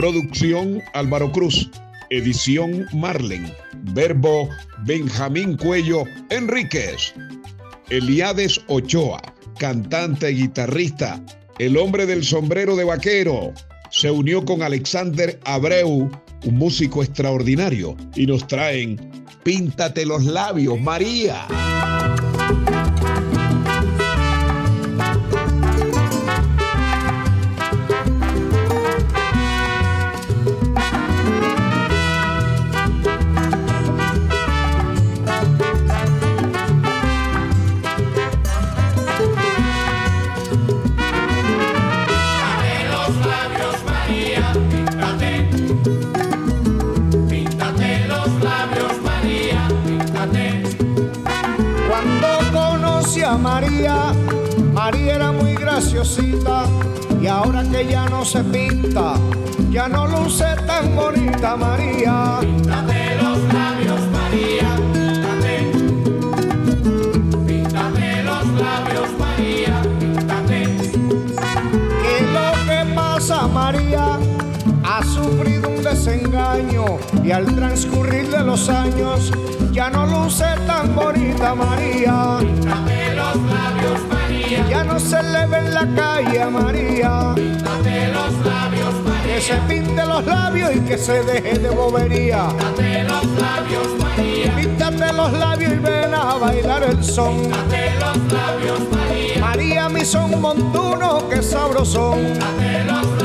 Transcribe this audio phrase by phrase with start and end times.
[0.00, 1.68] Producción Álvaro Cruz.
[2.08, 3.52] Edición Marlen.
[3.92, 4.48] Verbo
[4.86, 7.12] Benjamín Cuello Enríquez.
[7.90, 9.20] Eliades Ochoa,
[9.58, 11.22] cantante y guitarrista.
[11.58, 13.52] El hombre del sombrero de vaquero.
[13.90, 16.10] Se unió con Alexander Abreu,
[16.46, 21.46] un músico extraordinario, y nos traen Píntate los labios, María.
[53.36, 54.12] María,
[54.72, 56.64] María era muy graciosita
[57.20, 59.14] y ahora que ya no se pinta,
[59.70, 62.38] ya no luce tan bonita María.
[62.40, 63.38] Píntate los
[76.10, 76.84] desengaño
[77.24, 79.30] y al transcurrir de los años
[79.72, 82.38] ya no luce tan bonita María.
[82.40, 87.32] Píntate los labios María, Ya no se le ve en la calle a María.
[87.34, 92.48] píntate los labios Que María, se pinte los labios y que se deje de bobería.
[92.48, 97.42] píntate los labios María, Píntate los labios y ven a bailar el son.
[97.42, 102.18] píntate los labios María, María, mi son montuno, que sabrosón.
[102.18, 103.19] píntate los labios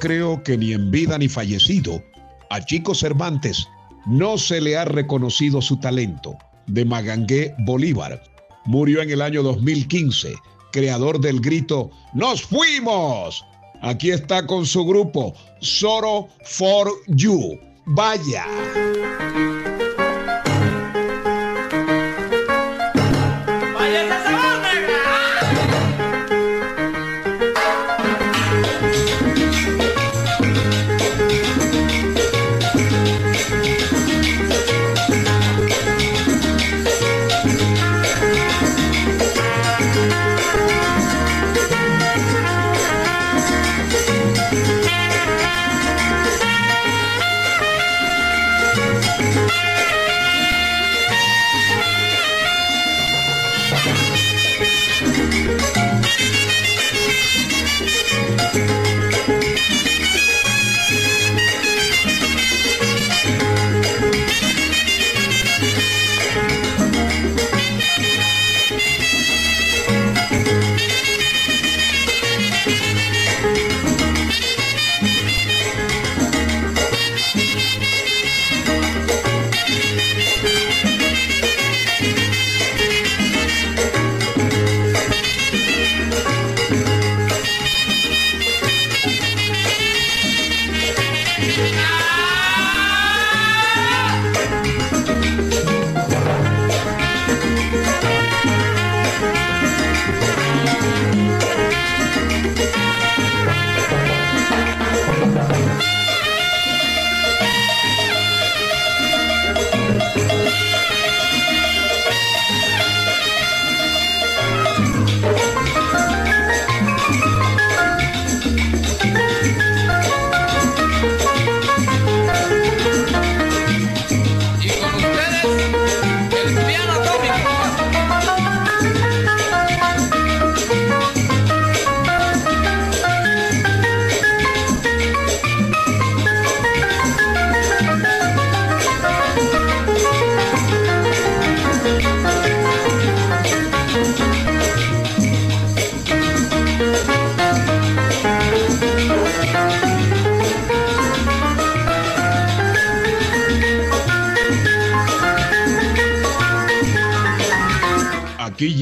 [0.00, 2.02] creo que ni en vida ni fallecido,
[2.50, 3.68] a Chico Cervantes
[4.06, 6.36] no se le ha reconocido su talento.
[6.66, 8.20] De Magangué Bolívar.
[8.64, 10.34] Murió en el año 2015,
[10.72, 13.44] creador del grito ¡Nos fuimos!
[13.82, 17.58] Aquí está con su grupo Soro for You.
[17.86, 18.44] Vaya.
[18.74, 19.69] Vaya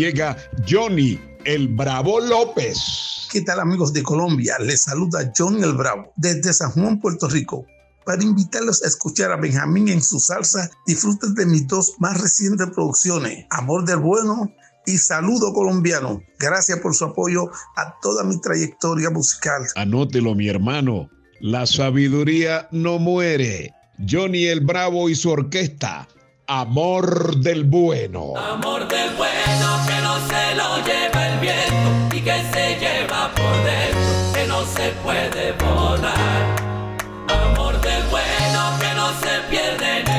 [0.09, 0.37] llega
[0.69, 3.29] Johnny, el Bravo López.
[3.31, 4.57] ¿Qué tal amigos de Colombia?
[4.59, 7.67] Les saluda Johnny el Bravo desde San Juan, Puerto Rico.
[8.07, 12.69] Para invitarlos a escuchar a Benjamín en su salsa, disfruten de mis dos más recientes
[12.75, 14.51] producciones, Amor del Bueno
[14.87, 16.23] y Saludo Colombiano.
[16.39, 19.67] Gracias por su apoyo a toda mi trayectoria musical.
[19.77, 21.11] Anótelo, mi hermano.
[21.41, 23.75] La sabiduría no muere.
[24.11, 26.09] Johnny el Bravo y su orquesta.
[26.47, 28.35] Amor del Bueno.
[28.39, 29.78] Amor del bueno
[30.27, 35.53] se lo lleva el viento y que se lleva por dentro, que no se puede
[35.53, 36.41] borrar.
[37.29, 40.18] Amor del bueno que no se pierde en el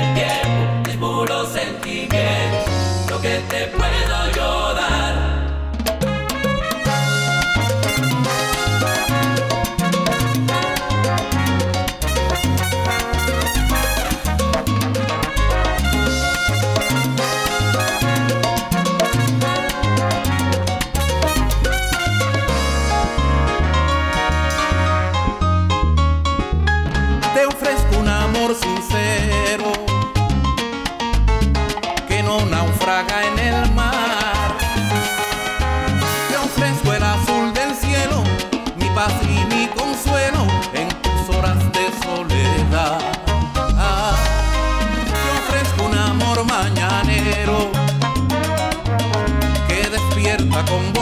[49.67, 50.98] que despierta con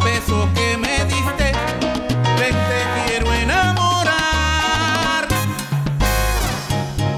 [0.00, 1.52] beso que me diste.
[2.38, 5.26] Ven, te quiero enamorar.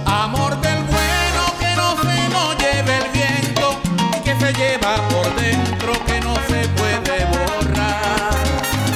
[0.06, 3.80] Amor del bueno que no se lo lleve el viento
[4.24, 8.34] que se lleva por dentro que no se puede borrar.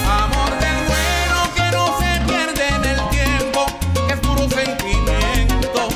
[0.09, 3.67] Amor del bueno que no se pierde en el tiempo,
[4.11, 5.89] es puro sentimiento.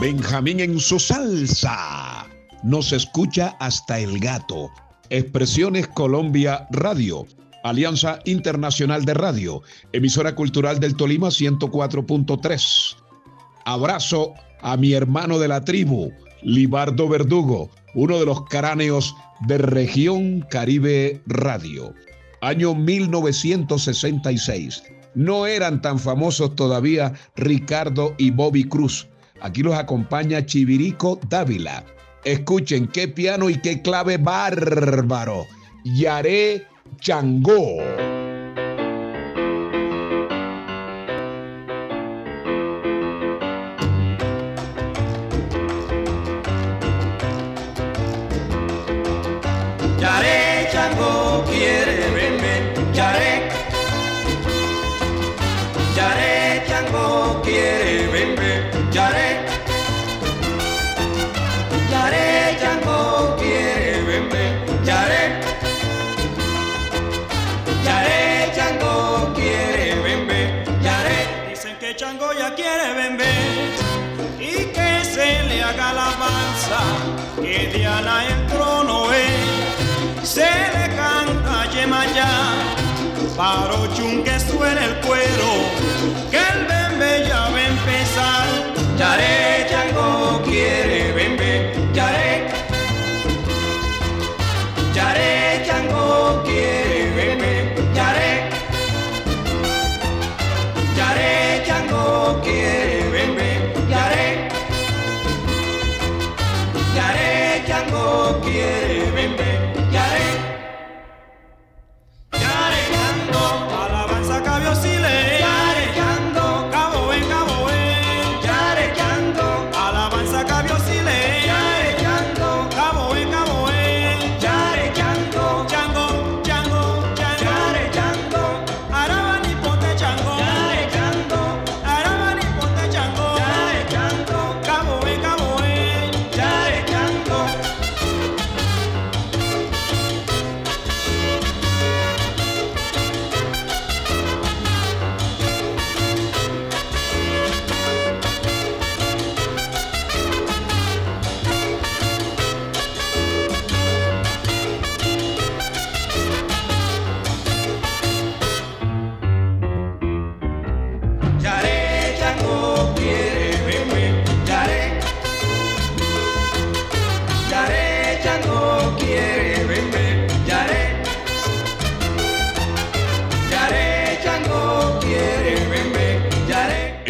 [0.00, 2.26] Benjamín en su salsa.
[2.62, 4.70] Nos escucha hasta el gato.
[5.10, 7.26] Expresiones Colombia Radio.
[7.64, 9.60] Alianza Internacional de Radio.
[9.92, 12.96] Emisora Cultural del Tolima 104.3.
[13.64, 16.12] Abrazo a mi hermano de la tribu,
[16.42, 19.16] Libardo Verdugo, uno de los cráneos
[19.48, 21.92] de Región Caribe Radio.
[22.40, 24.84] Año 1966.
[25.16, 29.08] No eran tan famosos todavía Ricardo y Bobby Cruz.
[29.40, 31.84] Aquí los acompaña Chivirico Dávila.
[32.24, 35.46] Escuchen qué piano y qué clave bárbaro.
[35.84, 36.66] Yaré
[37.00, 37.78] Changó.
[80.30, 82.30] Se le canta Yemayá,
[83.36, 83.88] paro
[84.22, 85.50] que suene el cuero,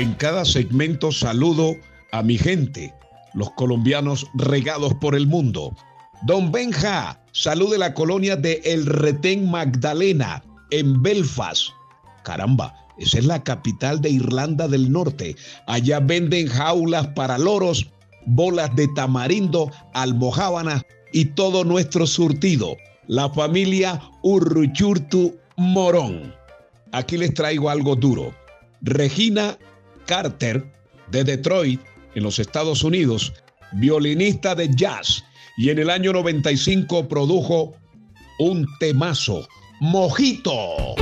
[0.01, 1.77] En cada segmento saludo
[2.13, 2.95] a mi gente,
[3.35, 5.77] los colombianos regados por el mundo.
[6.23, 11.69] Don Benja, salud de la colonia de El Retén Magdalena, en Belfast.
[12.25, 15.37] Caramba, esa es la capital de Irlanda del Norte.
[15.67, 17.87] Allá venden jaulas para loros,
[18.25, 22.75] bolas de tamarindo, almohábanas y todo nuestro surtido.
[23.07, 26.35] La familia Urruchurtu Morón.
[26.93, 28.35] Aquí les traigo algo duro.
[28.81, 29.59] Regina
[30.11, 30.65] Carter,
[31.13, 31.81] de Detroit,
[32.17, 33.33] en los Estados Unidos,
[33.71, 35.23] violinista de jazz,
[35.57, 37.75] y en el año 95 produjo
[38.41, 39.47] un temazo,
[39.79, 40.97] Mojito.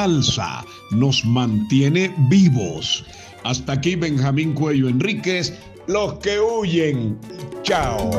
[0.00, 3.04] Salsa nos mantiene vivos.
[3.44, 5.52] Hasta aquí Benjamín Cuello Enríquez,
[5.88, 7.18] los que huyen.
[7.62, 8.10] Chao.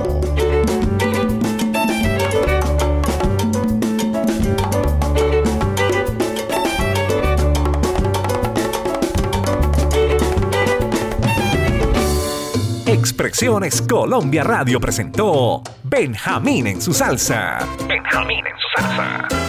[12.86, 17.68] Expresiones Colombia Radio presentó Benjamín en su salsa.
[17.88, 19.41] Benjamín en su salsa.